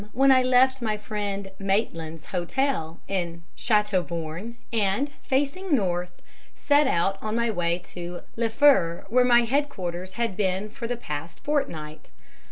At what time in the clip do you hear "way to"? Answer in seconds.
7.51-8.21